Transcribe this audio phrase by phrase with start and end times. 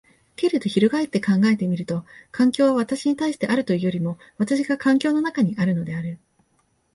[0.35, 6.17] けれど翻って考えてみると、環境は私に対してあるというよりも私が環境の中にあるのである。